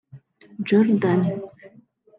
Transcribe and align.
Jordanie 0.67 1.35